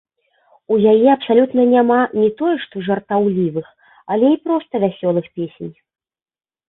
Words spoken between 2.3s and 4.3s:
тое што жартаўлівых, але